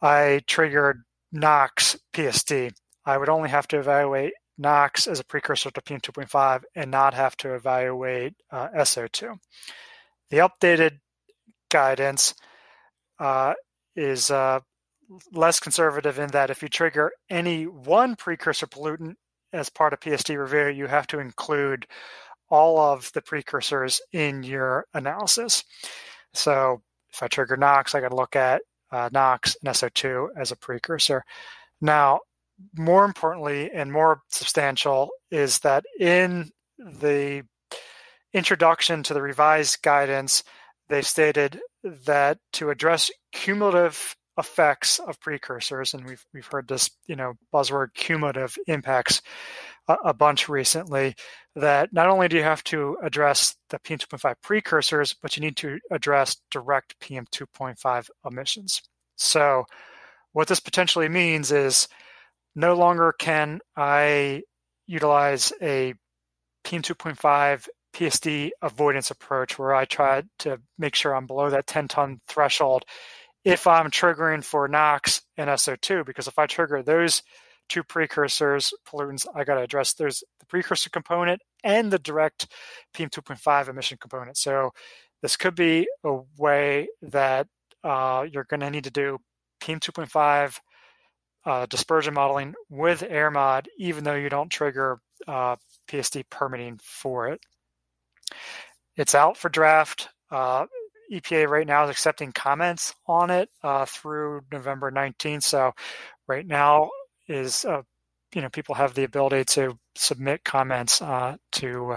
I 0.00 0.40
triggered 0.46 1.02
NOx 1.32 1.96
PSD. 2.12 2.72
I 3.04 3.18
would 3.18 3.28
only 3.28 3.48
have 3.48 3.68
to 3.68 3.78
evaluate 3.78 4.32
NOx 4.58 5.06
as 5.06 5.20
a 5.20 5.24
precursor 5.24 5.70
to 5.70 5.80
PM2.5 5.80 6.62
and 6.74 6.90
not 6.90 7.14
have 7.14 7.36
to 7.38 7.54
evaluate 7.54 8.34
uh, 8.50 8.68
SO2. 8.76 9.38
The 10.30 10.38
updated 10.38 10.98
guidance 11.70 12.34
uh, 13.18 13.54
is 13.96 14.30
uh, 14.30 14.60
less 15.32 15.60
conservative 15.60 16.18
in 16.18 16.30
that 16.30 16.50
if 16.50 16.62
you 16.62 16.68
trigger 16.68 17.12
any 17.30 17.64
one 17.64 18.16
precursor 18.16 18.66
pollutant 18.66 19.14
as 19.52 19.68
part 19.70 19.92
of 19.92 20.00
PSD 20.00 20.38
review, 20.38 20.68
you 20.68 20.86
have 20.86 21.06
to 21.08 21.18
include 21.18 21.86
all 22.50 22.78
of 22.78 23.10
the 23.12 23.22
precursors 23.22 24.00
in 24.12 24.42
your 24.42 24.86
analysis. 24.94 25.64
So 26.34 26.82
if 27.12 27.22
I 27.22 27.28
trigger 27.28 27.56
NOx, 27.56 27.94
I 27.94 28.00
got 28.00 28.10
to 28.10 28.16
look 28.16 28.36
at 28.36 28.62
uh, 28.90 29.08
NOx 29.12 29.56
and 29.62 29.74
SO2 29.74 30.28
as 30.36 30.50
a 30.50 30.56
precursor. 30.56 31.24
Now, 31.80 32.20
more 32.76 33.04
importantly 33.04 33.70
and 33.72 33.92
more 33.92 34.22
substantial 34.28 35.10
is 35.30 35.60
that 35.60 35.84
in 36.00 36.50
the 36.78 37.42
introduction 38.32 39.02
to 39.04 39.14
the 39.14 39.22
revised 39.22 39.82
guidance, 39.82 40.42
they 40.88 41.02
stated 41.02 41.60
that 41.84 42.38
to 42.54 42.70
address 42.70 43.10
cumulative 43.32 44.16
effects 44.38 45.00
of 45.00 45.20
precursors, 45.20 45.94
and 45.94 46.06
we've 46.06 46.24
we've 46.32 46.46
heard 46.46 46.68
this 46.68 46.90
you 47.06 47.16
know 47.16 47.34
buzzword 47.52 47.94
cumulative 47.94 48.56
impacts 48.66 49.20
a, 49.88 49.96
a 50.06 50.14
bunch 50.14 50.48
recently. 50.48 51.14
That 51.56 51.92
not 51.92 52.08
only 52.08 52.28
do 52.28 52.36
you 52.36 52.44
have 52.44 52.62
to 52.64 52.96
address 53.02 53.56
the 53.70 53.78
PM2.5 53.80 54.34
precursors, 54.42 55.14
but 55.20 55.36
you 55.36 55.42
need 55.42 55.56
to 55.58 55.78
address 55.90 56.36
direct 56.50 56.98
PM2.5 57.00 58.08
emissions. 58.24 58.82
So, 59.16 59.64
what 60.32 60.48
this 60.48 60.60
potentially 60.60 61.08
means 61.08 61.50
is 61.50 61.88
no 62.54 62.74
longer 62.74 63.12
can 63.18 63.60
I 63.76 64.42
utilize 64.86 65.52
a 65.60 65.94
PM2.5 66.64 67.68
PSD 67.94 68.50
avoidance 68.62 69.10
approach 69.10 69.58
where 69.58 69.74
I 69.74 69.84
try 69.84 70.22
to 70.40 70.60
make 70.78 70.94
sure 70.94 71.14
I'm 71.14 71.26
below 71.26 71.50
that 71.50 71.66
10 71.66 71.88
ton 71.88 72.20
threshold 72.28 72.84
if 73.48 73.66
I'm 73.66 73.90
triggering 73.90 74.44
for 74.44 74.68
NOx 74.68 75.22
and 75.38 75.48
SO2, 75.48 76.04
because 76.04 76.28
if 76.28 76.38
I 76.38 76.44
trigger 76.44 76.82
those 76.82 77.22
two 77.70 77.82
precursors 77.82 78.74
pollutants, 78.86 79.26
I 79.34 79.44
got 79.44 79.54
to 79.54 79.62
address 79.62 79.94
there's 79.94 80.22
the 80.38 80.44
precursor 80.44 80.90
component 80.90 81.40
and 81.64 81.90
the 81.90 81.98
direct 81.98 82.52
PM2.5 82.94 83.68
emission 83.68 83.96
component. 83.98 84.36
So 84.36 84.72
this 85.22 85.36
could 85.36 85.54
be 85.54 85.88
a 86.04 86.18
way 86.36 86.88
that 87.00 87.46
uh, 87.82 88.26
you're 88.30 88.44
going 88.44 88.60
to 88.60 88.70
need 88.70 88.84
to 88.84 88.90
do 88.90 89.18
PM2.5 89.62 90.58
uh, 91.46 91.64
dispersion 91.66 92.12
modeling 92.12 92.54
with 92.68 93.00
AERMOD, 93.00 93.64
even 93.78 94.04
though 94.04 94.14
you 94.14 94.28
don't 94.28 94.50
trigger 94.50 95.00
uh, 95.26 95.56
PSD 95.88 96.24
permitting 96.28 96.78
for 96.82 97.28
it. 97.28 97.40
It's 98.94 99.14
out 99.14 99.38
for 99.38 99.48
draft. 99.48 100.10
Uh, 100.30 100.66
EPA 101.12 101.48
right 101.48 101.66
now 101.66 101.84
is 101.84 101.90
accepting 101.90 102.32
comments 102.32 102.94
on 103.06 103.30
it 103.30 103.48
uh, 103.62 103.84
through 103.86 104.42
November 104.52 104.90
19th. 104.90 105.42
So 105.42 105.72
right 106.26 106.46
now 106.46 106.90
is 107.28 107.64
uh, 107.64 107.82
you 108.34 108.42
know 108.42 108.48
people 108.48 108.74
have 108.74 108.94
the 108.94 109.04
ability 109.04 109.44
to 109.44 109.78
submit 109.96 110.44
comments 110.44 111.00
uh, 111.02 111.36
to 111.52 111.96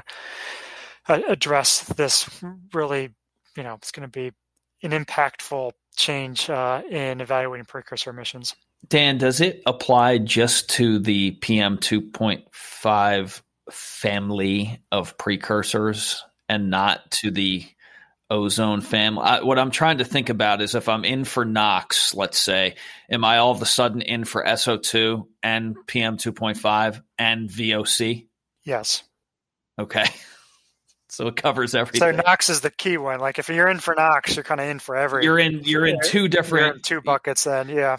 uh, 1.08 1.20
address 1.27 1.82
this. 1.82 2.30
Really, 2.74 3.10
you 3.56 3.63
know, 3.63 3.75
it's 3.75 3.91
going 3.91 4.10
to 4.10 4.12
be 4.12 4.32
an 4.84 4.91
impactful 4.91 5.72
change 5.96 6.50
uh, 6.50 6.82
in 6.89 7.22
evaluating 7.22 7.65
precursor 7.65 8.10
emissions. 8.10 8.56
Dan, 8.88 9.18
does 9.18 9.41
it 9.41 9.62
apply 9.65 10.18
just 10.18 10.70
to 10.72 10.98
the 10.98 11.32
PM 11.32 11.77
2.5 11.77 13.41
family 13.70 14.82
of 14.91 15.18
precursors 15.18 16.24
and 16.50 16.70
not 16.70 17.10
to 17.12 17.30
the 17.30 17.63
ozone 18.31 18.81
family. 18.81 19.23
I, 19.23 19.41
what 19.41 19.59
I'm 19.59 19.69
trying 19.69 20.00
to 20.00 20.05
think 20.05 20.29
about 20.29 20.61
is 20.61 20.73
if 20.73 20.89
I'm 20.89 21.03
in 21.03 21.25
for 21.25 21.43
NOx, 21.45 22.15
let's 22.15 22.39
say, 22.39 22.75
am 23.09 23.25
I 23.25 23.38
all 23.38 23.51
of 23.51 23.61
a 23.61 23.65
sudden 23.65 24.01
in 24.01 24.23
for 24.23 24.43
SO2 24.43 25.27
and 25.43 25.75
PM 25.85 26.17
2.5 26.17 27.03
and 27.19 27.50
VOC? 27.50 28.27
Yes. 28.63 29.03
Okay. 29.77 30.05
So 31.09 31.27
it 31.27 31.35
covers 31.35 31.75
everything. 31.75 32.00
So 32.00 32.11
NOx 32.11 32.50
is 32.50 32.61
the 32.61 32.71
key 32.71 32.95
one. 32.95 33.19
Like 33.19 33.38
if 33.38 33.50
you're 33.50 33.67
in 33.67 33.79
for 33.79 33.93
NOx, 33.93 34.38
you're 34.38 34.45
kind 34.45 34.61
of 34.61 34.67
in 34.67 34.79
for 34.79 34.95
every. 34.95 35.25
You're 35.25 35.39
in. 35.39 35.61
You're 35.65 35.85
in 35.85 35.97
two 36.01 36.29
different 36.29 36.77
in 36.77 36.81
two 36.83 37.01
buckets. 37.01 37.43
Then 37.43 37.67
yeah. 37.67 37.97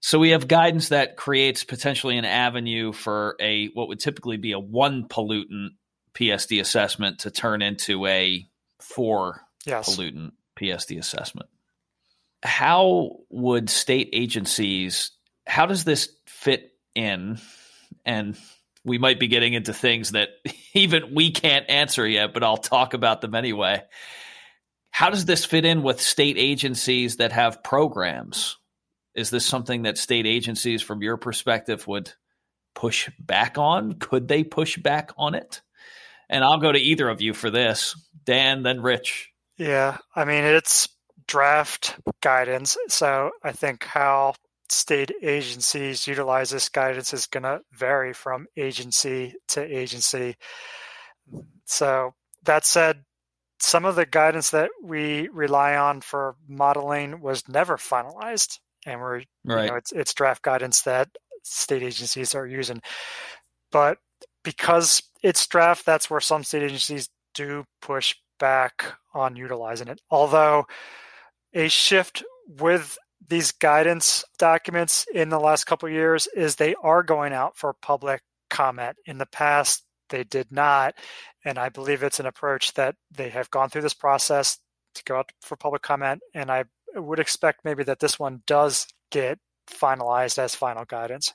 So 0.00 0.18
we 0.18 0.30
have 0.30 0.48
guidance 0.48 0.90
that 0.90 1.16
creates 1.16 1.64
potentially 1.64 2.18
an 2.18 2.26
avenue 2.26 2.92
for 2.92 3.36
a 3.40 3.68
what 3.68 3.88
would 3.88 4.00
typically 4.00 4.36
be 4.36 4.52
a 4.52 4.58
one 4.58 5.08
pollutant 5.08 5.68
PSD 6.14 6.60
assessment 6.60 7.20
to 7.20 7.30
turn 7.30 7.62
into 7.62 8.04
a 8.04 8.46
four 8.82 9.40
yes. 9.66 9.88
pollutant 9.88 10.32
PSD 10.58 10.98
assessment. 10.98 11.48
How 12.42 13.18
would 13.30 13.70
state 13.70 14.10
agencies, 14.12 15.12
how 15.46 15.66
does 15.66 15.84
this 15.84 16.10
fit 16.26 16.72
in? 16.94 17.38
And 18.04 18.36
we 18.84 18.98
might 18.98 19.20
be 19.20 19.28
getting 19.28 19.52
into 19.52 19.72
things 19.72 20.12
that 20.12 20.30
even 20.74 21.14
we 21.14 21.30
can't 21.30 21.68
answer 21.68 22.06
yet, 22.06 22.34
but 22.34 22.42
I'll 22.42 22.56
talk 22.56 22.94
about 22.94 23.20
them 23.20 23.34
anyway. 23.34 23.82
How 24.90 25.08
does 25.10 25.24
this 25.24 25.44
fit 25.44 25.64
in 25.64 25.82
with 25.82 26.00
state 26.00 26.36
agencies 26.36 27.16
that 27.16 27.32
have 27.32 27.62
programs? 27.62 28.58
Is 29.14 29.30
this 29.30 29.46
something 29.46 29.82
that 29.82 29.98
state 29.98 30.26
agencies, 30.26 30.82
from 30.82 31.02
your 31.02 31.16
perspective, 31.16 31.86
would 31.86 32.12
push 32.74 33.10
back 33.18 33.56
on? 33.58 33.94
Could 33.94 34.28
they 34.28 34.44
push 34.44 34.78
back 34.78 35.12
on 35.16 35.34
it? 35.34 35.62
And 36.28 36.44
I'll 36.44 36.58
go 36.58 36.72
to 36.72 36.78
either 36.78 37.08
of 37.08 37.20
you 37.20 37.34
for 37.34 37.50
this 37.50 37.94
Dan, 38.24 38.62
then 38.62 38.80
Rich. 38.80 39.31
Yeah, 39.58 39.98
I 40.14 40.24
mean, 40.24 40.44
it's 40.44 40.88
draft 41.26 41.98
guidance. 42.20 42.76
So 42.88 43.30
I 43.42 43.52
think 43.52 43.84
how 43.84 44.34
state 44.68 45.12
agencies 45.22 46.06
utilize 46.06 46.50
this 46.50 46.68
guidance 46.68 47.12
is 47.12 47.26
going 47.26 47.42
to 47.42 47.60
vary 47.72 48.12
from 48.12 48.46
agency 48.56 49.34
to 49.48 49.62
agency. 49.62 50.34
So 51.66 52.14
that 52.44 52.64
said, 52.64 53.04
some 53.60 53.84
of 53.84 53.94
the 53.94 54.06
guidance 54.06 54.50
that 54.50 54.70
we 54.82 55.28
rely 55.28 55.76
on 55.76 56.00
for 56.00 56.34
modeling 56.48 57.20
was 57.20 57.48
never 57.48 57.76
finalized, 57.76 58.58
and 58.84 59.00
we're 59.00 59.22
right. 59.44 59.64
you 59.64 59.70
know 59.70 59.76
it's 59.76 59.92
it's 59.92 60.14
draft 60.14 60.42
guidance 60.42 60.82
that 60.82 61.08
state 61.44 61.82
agencies 61.82 62.34
are 62.34 62.46
using. 62.46 62.82
But 63.70 63.98
because 64.42 65.02
it's 65.22 65.46
draft, 65.46 65.86
that's 65.86 66.10
where 66.10 66.20
some 66.20 66.42
state 66.42 66.64
agencies 66.64 67.08
do 67.34 67.64
push 67.80 68.16
back 68.42 68.84
on 69.14 69.36
utilizing 69.36 69.86
it. 69.86 70.00
Although 70.10 70.66
a 71.54 71.68
shift 71.68 72.24
with 72.48 72.98
these 73.28 73.52
guidance 73.52 74.24
documents 74.36 75.06
in 75.14 75.28
the 75.28 75.38
last 75.38 75.64
couple 75.64 75.88
years 75.88 76.26
is 76.34 76.56
they 76.56 76.74
are 76.82 77.04
going 77.04 77.32
out 77.32 77.56
for 77.56 77.72
public 77.72 78.20
comment. 78.50 78.96
In 79.06 79.18
the 79.18 79.26
past, 79.26 79.84
they 80.10 80.24
did 80.24 80.50
not. 80.50 80.96
And 81.44 81.56
I 81.56 81.68
believe 81.68 82.02
it's 82.02 82.18
an 82.18 82.26
approach 82.26 82.74
that 82.74 82.96
they 83.12 83.28
have 83.28 83.48
gone 83.50 83.70
through 83.70 83.82
this 83.82 83.94
process 83.94 84.58
to 84.96 85.04
go 85.04 85.18
out 85.18 85.30
for 85.40 85.56
public 85.56 85.82
comment. 85.82 86.20
And 86.34 86.50
I 86.50 86.64
would 86.96 87.20
expect 87.20 87.64
maybe 87.64 87.84
that 87.84 88.00
this 88.00 88.18
one 88.18 88.42
does 88.48 88.88
get 89.12 89.38
finalized 89.70 90.38
as 90.38 90.56
final 90.56 90.84
guidance. 90.84 91.32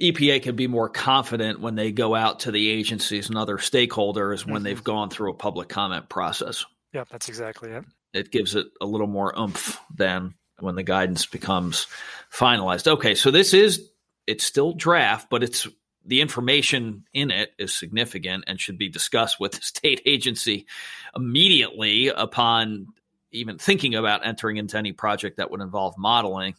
EPA 0.00 0.42
can 0.42 0.56
be 0.56 0.66
more 0.66 0.88
confident 0.88 1.60
when 1.60 1.74
they 1.74 1.92
go 1.92 2.14
out 2.14 2.40
to 2.40 2.52
the 2.52 2.68
agencies 2.68 3.28
and 3.28 3.36
other 3.36 3.58
stakeholders 3.58 4.44
when 4.44 4.56
mm-hmm. 4.56 4.64
they've 4.64 4.84
gone 4.84 5.10
through 5.10 5.30
a 5.30 5.34
public 5.34 5.68
comment 5.68 6.08
process. 6.08 6.64
Yeah, 6.92 7.04
that's 7.10 7.28
exactly 7.28 7.70
it. 7.70 7.84
It 8.14 8.30
gives 8.30 8.54
it 8.54 8.66
a 8.80 8.86
little 8.86 9.06
more 9.06 9.38
oomph 9.38 9.78
than 9.94 10.34
when 10.60 10.76
the 10.76 10.82
guidance 10.82 11.26
becomes 11.26 11.86
finalized. 12.32 12.86
Okay, 12.86 13.14
so 13.14 13.30
this 13.30 13.52
is 13.52 13.90
it's 14.26 14.44
still 14.44 14.72
draft, 14.72 15.28
but 15.30 15.42
it's 15.42 15.66
the 16.04 16.20
information 16.20 17.04
in 17.12 17.30
it 17.30 17.52
is 17.58 17.74
significant 17.74 18.44
and 18.46 18.60
should 18.60 18.78
be 18.78 18.88
discussed 18.88 19.38
with 19.38 19.52
the 19.52 19.60
state 19.62 20.00
agency 20.06 20.66
immediately 21.14 22.08
upon 22.08 22.88
even 23.30 23.58
thinking 23.58 23.94
about 23.94 24.26
entering 24.26 24.56
into 24.56 24.78
any 24.78 24.92
project 24.92 25.36
that 25.36 25.50
would 25.50 25.60
involve 25.60 25.98
modeling. 25.98 26.54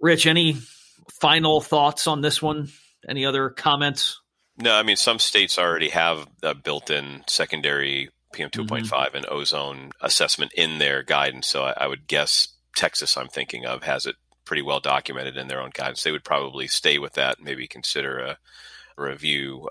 Rich, 0.00 0.26
any 0.26 0.56
final 1.10 1.60
thoughts 1.60 2.06
on 2.06 2.20
this 2.20 2.40
one? 2.42 2.68
Any 3.08 3.24
other 3.24 3.50
comments? 3.50 4.20
No, 4.56 4.74
I 4.74 4.82
mean, 4.82 4.96
some 4.96 5.18
states 5.18 5.58
already 5.58 5.88
have 5.90 6.26
a 6.42 6.54
built 6.54 6.90
in 6.90 7.22
secondary 7.26 8.10
PM 8.32 8.50
2.5 8.50 8.88
mm-hmm. 8.88 9.16
and 9.16 9.26
ozone 9.28 9.92
assessment 10.00 10.52
in 10.54 10.78
their 10.78 11.02
guidance. 11.02 11.46
So 11.46 11.64
I, 11.64 11.74
I 11.76 11.86
would 11.86 12.06
guess 12.06 12.48
Texas, 12.76 13.16
I'm 13.16 13.28
thinking 13.28 13.66
of, 13.66 13.84
has 13.84 14.06
it 14.06 14.16
pretty 14.44 14.62
well 14.62 14.80
documented 14.80 15.36
in 15.36 15.48
their 15.48 15.60
own 15.60 15.70
guidance. 15.72 16.02
They 16.02 16.12
would 16.12 16.24
probably 16.24 16.66
stay 16.66 16.98
with 16.98 17.12
that, 17.14 17.40
maybe 17.40 17.68
consider 17.68 18.18
a, 18.18 18.38
a 18.96 19.02
review. 19.02 19.68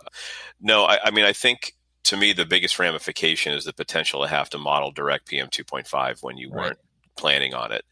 No, 0.61 0.85
I, 0.85 0.99
I, 1.05 1.11
mean, 1.11 1.25
I 1.25 1.33
think 1.33 1.73
to 2.05 2.15
me, 2.15 2.31
the 2.31 2.45
biggest 2.45 2.79
ramification 2.79 3.53
is 3.53 3.65
the 3.65 3.73
potential 3.73 4.21
to 4.21 4.27
have 4.27 4.49
to 4.51 4.57
model 4.57 4.91
direct 4.91 5.27
PM 5.27 5.47
2.5 5.47 6.23
when 6.23 6.37
you 6.37 6.49
right. 6.49 6.65
weren't 6.65 6.79
planning 7.17 7.53
on 7.53 7.71
it. 7.71 7.83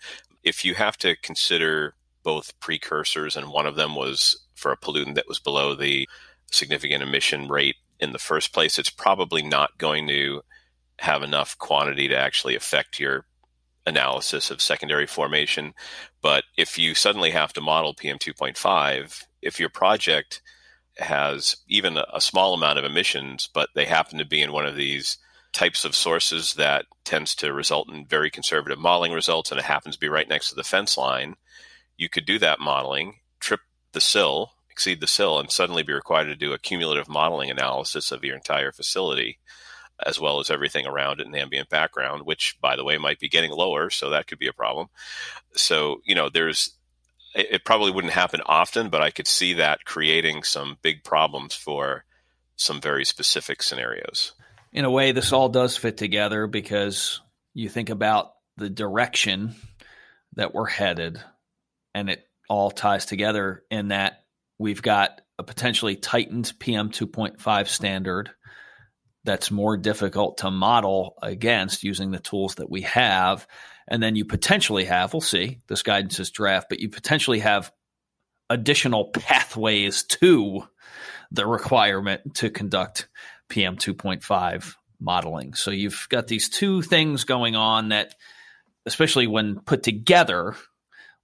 If 0.44 0.64
you 0.64 0.76
have 0.76 0.98
to 1.00 1.16
consider 1.18 1.96
both 2.26 2.60
precursors 2.60 3.38
and 3.38 3.48
one 3.48 3.66
of 3.66 3.76
them 3.78 3.96
was 3.96 4.46
for 4.56 4.74
a 4.74 4.78
pollutant 4.78 5.16
that 5.16 5.30
was 5.30 5.40
below 5.40 5.76
the 5.76 6.10
significant 6.52 7.04
emission 7.04 7.48
rate 7.48 7.78
in 8.00 8.12
the 8.12 8.20
first 8.20 8.54
place, 8.54 8.78
it's 8.78 8.90
probably 8.90 9.42
not 9.42 9.78
going 9.78 10.08
to 10.08 10.42
have 11.00 11.24
enough 11.24 11.58
quantity 11.58 12.08
to 12.08 12.18
actually 12.18 12.56
affect 12.56 13.00
your 13.00 13.26
analysis 13.86 14.50
of 14.50 14.62
secondary 14.62 15.06
formation. 15.06 15.74
But 16.22 16.44
if 16.58 16.78
you 16.78 16.96
suddenly 16.96 17.32
have 17.32 17.54
to 17.54 17.62
model 17.62 17.94
PM 17.94 18.18
2.5, 18.18 19.24
if 19.42 19.60
your 19.60 19.70
project 19.70 20.42
has 20.98 21.58
even 21.68 21.98
a, 21.98 22.22
small 22.22 22.54
amount 22.54 22.80
of 22.80 22.86
emissions, 22.86 23.50
but 23.54 23.70
they 23.76 23.86
happen 23.86 24.18
to 24.18 24.26
be 24.26 24.42
in 24.42 24.52
one 24.52 24.66
of 24.66 24.76
these 24.76 25.18
types 25.52 25.86
of 25.86 25.96
sources 25.96 26.54
that 26.56 26.86
tends 27.04 27.36
to 27.36 27.54
result 27.54 27.90
in 27.90 28.06
very 28.06 28.30
conservative 28.30 28.80
modeling 28.80 29.12
results, 29.12 29.52
and 29.52 29.60
it 29.60 29.66
happens 29.66 29.96
to 29.96 30.00
be 30.00 30.10
right 30.10 30.30
next 30.30 30.50
to 30.50 30.56
the 30.56 30.64
fence 30.64 30.98
line, 30.98 31.36
you 31.98 32.10
could 32.10 32.26
do 32.26 32.40
that 32.40 32.60
modeling, 32.60 33.16
trip 33.40 33.62
the 33.94 34.02
SIL, 34.02 34.52
exceed 34.70 35.00
the 35.00 35.08
SIL, 35.08 35.40
and 35.40 35.52
suddenly 35.52 35.84
be 35.84 35.94
required 35.94 36.26
to 36.26 36.36
do 36.36 36.54
a 36.54 36.60
cumulative 36.60 37.08
modeling 37.08 37.50
analysis 37.50 38.12
of 38.12 38.24
your 38.24 38.36
entire 38.36 38.72
facility 38.72 39.40
as 40.04 40.20
well 40.20 40.40
as 40.40 40.50
everything 40.50 40.86
around 40.86 41.20
it 41.20 41.32
the 41.32 41.40
ambient 41.40 41.70
background, 41.70 42.26
which, 42.26 42.58
by 42.62 42.76
the 42.76 42.84
way, 42.84 42.98
might 42.98 43.20
be 43.20 43.30
getting 43.30 43.52
lower. 43.52 43.90
So 43.90 44.10
that 44.10 44.28
could 44.28 44.40
be 44.40 44.48
a 44.48 44.54
problem. 44.54 44.88
So, 45.54 46.02
you 46.04 46.16
know, 46.16 46.30
there's, 46.30 46.72
it 47.34 47.64
probably 47.64 47.92
wouldn't 47.92 48.14
happen 48.14 48.42
often, 48.46 48.90
but 48.90 49.02
I 49.02 49.12
could 49.12 49.28
see 49.28 49.54
that 49.54 49.86
creating 49.86 50.44
some 50.44 50.78
big 50.82 51.04
problems 51.04 51.56
for 51.56 52.04
some 52.58 52.82
very 52.82 53.06
specific 53.06 53.62
scenarios. 53.64 54.34
In 54.72 54.86
a 54.86 54.92
way, 54.92 55.12
this 55.12 55.32
all 55.32 55.50
does 55.50 55.78
fit 55.78 55.98
together 55.98 56.48
because 56.48 57.22
you 57.54 57.70
think 57.70 57.90
about 57.90 58.34
the 58.58 58.70
direction 58.70 59.56
that 60.36 60.54
we're 60.54 60.68
headed, 60.68 61.22
and 61.96 62.10
it 62.10 62.28
all 62.50 62.70
ties 62.70 63.08
together 63.08 63.64
in 63.72 63.88
that 63.88 64.26
we've 64.60 64.82
got 64.82 65.22
a 65.40 65.44
potentially 65.44 65.96
tightened 65.96 66.54
PM 66.60 66.92
2.5 66.92 67.68
standard 67.68 68.32
that's 69.24 69.50
more 69.50 69.78
difficult 69.78 70.38
to 70.38 70.52
model 70.52 71.16
against 71.24 71.84
using 71.84 72.12
the 72.12 72.20
tools 72.20 72.56
that 72.56 72.70
we 72.70 72.82
have. 72.82 73.48
And 73.88 74.04
then 74.04 74.16
you 74.16 74.26
potentially 74.26 74.86
have, 74.86 75.14
we'll 75.14 75.22
see, 75.22 75.60
this 75.68 75.82
guidance 75.82 76.20
is 76.20 76.30
draft, 76.30 76.68
but 76.70 76.80
you 76.80 76.90
potentially 76.90 77.40
have 77.40 77.72
additional 78.50 79.06
pathways 79.06 80.04
to 80.04 80.68
the 81.32 81.48
requirement 81.48 82.36
to 82.36 82.50
conduct 82.50 83.08
PM 83.50 83.78
2.5 83.78 84.76
modeling. 85.00 85.54
So 85.54 85.72
you've 85.72 86.08
got 86.10 86.28
these 86.28 86.50
two 86.50 86.82
things 86.82 87.24
going 87.24 87.56
on 87.56 87.90
that, 87.90 88.14
especially 88.86 89.28
when 89.28 89.60
put 89.60 89.82
together, 89.82 90.56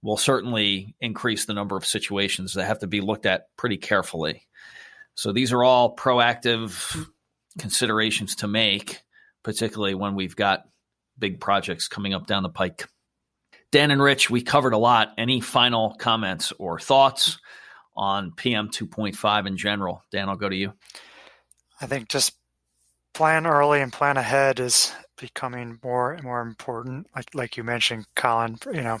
will 0.02 0.16
certainly 0.16 0.94
increase 1.00 1.44
the 1.44 1.54
number 1.54 1.76
of 1.76 1.86
situations 1.86 2.54
that 2.54 2.64
have 2.64 2.80
to 2.80 2.86
be 2.86 3.00
looked 3.00 3.26
at 3.26 3.46
pretty 3.56 3.76
carefully. 3.76 4.46
So 5.14 5.32
these 5.32 5.52
are 5.52 5.62
all 5.62 5.94
proactive 5.94 7.06
considerations 7.58 8.36
to 8.36 8.48
make, 8.48 9.00
particularly 9.42 9.94
when 9.94 10.14
we've 10.14 10.36
got 10.36 10.64
big 11.18 11.40
projects 11.40 11.88
coming 11.88 12.14
up 12.14 12.26
down 12.26 12.42
the 12.42 12.48
pike. 12.48 12.88
Dan 13.70 13.90
and 13.90 14.02
Rich, 14.02 14.28
we 14.28 14.42
covered 14.42 14.74
a 14.74 14.78
lot. 14.78 15.12
Any 15.16 15.40
final 15.40 15.94
comments 15.98 16.52
or 16.58 16.78
thoughts 16.78 17.38
on 17.96 18.32
PM 18.32 18.68
2.5 18.68 19.46
in 19.46 19.56
general? 19.56 20.02
Dan, 20.10 20.28
I'll 20.28 20.36
go 20.36 20.48
to 20.48 20.56
you. 20.56 20.72
I 21.80 21.86
think 21.86 22.08
just 22.08 22.34
plan 23.14 23.46
early 23.46 23.80
and 23.80 23.92
plan 23.92 24.16
ahead 24.16 24.60
is 24.60 24.92
becoming 25.18 25.78
more 25.82 26.12
and 26.12 26.24
more 26.24 26.40
important. 26.40 27.06
Like 27.14 27.34
like 27.34 27.56
you 27.56 27.64
mentioned, 27.64 28.06
Colin, 28.14 28.58
you 28.72 28.82
know, 28.82 28.98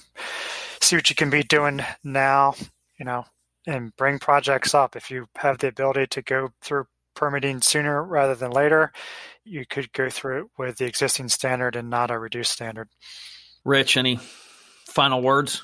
see 0.82 0.96
what 0.96 1.10
you 1.10 1.16
can 1.16 1.30
be 1.30 1.42
doing 1.42 1.80
now, 2.04 2.54
you 2.98 3.04
know, 3.04 3.24
and 3.66 3.94
bring 3.96 4.18
projects 4.18 4.74
up. 4.74 4.96
If 4.96 5.10
you 5.10 5.26
have 5.36 5.58
the 5.58 5.68
ability 5.68 6.08
to 6.08 6.22
go 6.22 6.50
through 6.62 6.86
permitting 7.14 7.60
sooner 7.60 8.02
rather 8.02 8.34
than 8.34 8.50
later, 8.50 8.92
you 9.44 9.64
could 9.66 9.92
go 9.92 10.08
through 10.08 10.42
it 10.42 10.46
with 10.58 10.78
the 10.78 10.86
existing 10.86 11.28
standard 11.28 11.76
and 11.76 11.90
not 11.90 12.10
a 12.10 12.18
reduced 12.18 12.52
standard. 12.52 12.88
Rich, 13.64 13.96
any 13.96 14.18
final 14.86 15.22
words? 15.22 15.62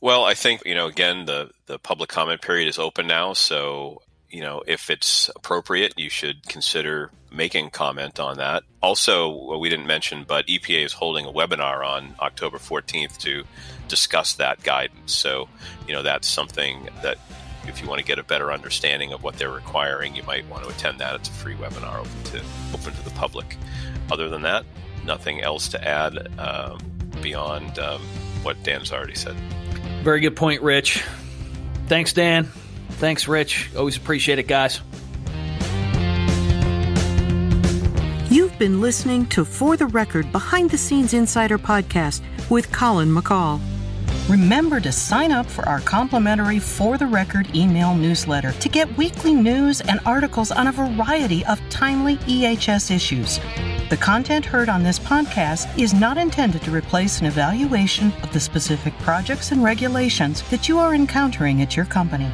Well, 0.00 0.24
I 0.24 0.34
think 0.34 0.62
you 0.64 0.74
know 0.74 0.86
again 0.86 1.24
the 1.24 1.50
the 1.66 1.78
public 1.78 2.08
comment 2.08 2.40
period 2.40 2.68
is 2.68 2.78
open 2.78 3.06
now, 3.06 3.32
so 3.32 4.00
you 4.30 4.40
know 4.40 4.62
if 4.66 4.90
it's 4.90 5.30
appropriate, 5.34 5.94
you 5.96 6.10
should 6.10 6.46
consider 6.48 7.10
making 7.30 7.70
comment 7.70 8.18
on 8.18 8.38
that. 8.38 8.62
Also, 8.82 9.28
what 9.28 9.60
we 9.60 9.68
didn't 9.68 9.86
mention, 9.86 10.24
but 10.26 10.46
EPA 10.46 10.84
is 10.84 10.92
holding 10.92 11.26
a 11.26 11.32
webinar 11.32 11.86
on 11.86 12.14
October 12.20 12.58
14th 12.58 13.18
to 13.18 13.44
discuss 13.88 14.34
that 14.34 14.62
guidance. 14.62 15.12
So, 15.12 15.48
you 15.86 15.94
know 15.94 16.02
that's 16.02 16.28
something 16.28 16.88
that 17.02 17.18
if 17.66 17.82
you 17.82 17.88
want 17.88 18.00
to 18.00 18.04
get 18.04 18.18
a 18.18 18.24
better 18.24 18.50
understanding 18.50 19.12
of 19.12 19.22
what 19.22 19.36
they're 19.36 19.50
requiring, 19.50 20.16
you 20.16 20.22
might 20.22 20.46
want 20.48 20.64
to 20.64 20.70
attend 20.70 20.98
that. 21.00 21.14
It's 21.14 21.28
a 21.28 21.32
free 21.32 21.54
webinar 21.54 21.98
open 21.98 22.22
to 22.24 22.38
open 22.74 22.92
to 22.94 23.04
the 23.04 23.10
public. 23.10 23.56
Other 24.10 24.28
than 24.28 24.42
that, 24.42 24.64
nothing 25.04 25.42
else 25.42 25.68
to 25.68 25.88
add 25.88 26.28
um, 26.38 26.78
beyond 27.20 27.78
um, 27.78 28.00
what 28.42 28.62
Dan's 28.62 28.92
already 28.92 29.14
said. 29.14 29.36
Very 30.02 30.20
good 30.20 30.36
point, 30.36 30.62
Rich. 30.62 31.04
Thanks, 31.86 32.12
Dan. 32.12 32.48
Thanks, 32.90 33.28
Rich. 33.28 33.70
Always 33.76 33.96
appreciate 33.96 34.38
it, 34.38 34.48
guys. 34.48 34.80
You've 38.30 38.58
been 38.58 38.80
listening 38.80 39.26
to 39.26 39.44
For 39.44 39.76
the 39.76 39.86
Record 39.86 40.30
Behind 40.32 40.68
the 40.68 40.76
Scenes 40.76 41.14
Insider 41.14 41.58
podcast 41.58 42.22
with 42.50 42.70
Colin 42.72 43.08
McCall. 43.08 43.60
Remember 44.28 44.78
to 44.80 44.92
sign 44.92 45.32
up 45.32 45.46
for 45.46 45.66
our 45.66 45.80
complimentary 45.80 46.58
For 46.58 46.98
the 46.98 47.06
Record 47.06 47.56
email 47.56 47.94
newsletter 47.94 48.52
to 48.52 48.68
get 48.68 48.94
weekly 48.98 49.32
news 49.32 49.80
and 49.80 50.00
articles 50.04 50.50
on 50.50 50.66
a 50.66 50.72
variety 50.72 51.42
of 51.46 51.58
timely 51.70 52.18
EHS 52.18 52.94
issues. 52.94 53.40
The 53.88 53.96
content 53.96 54.44
heard 54.44 54.68
on 54.68 54.82
this 54.82 54.98
podcast 54.98 55.78
is 55.78 55.94
not 55.94 56.18
intended 56.18 56.60
to 56.62 56.70
replace 56.70 57.20
an 57.20 57.26
evaluation 57.26 58.12
of 58.22 58.30
the 58.34 58.40
specific 58.40 58.92
projects 58.98 59.52
and 59.52 59.64
regulations 59.64 60.42
that 60.50 60.68
you 60.68 60.78
are 60.78 60.94
encountering 60.94 61.62
at 61.62 61.74
your 61.74 61.86
company. 61.86 62.30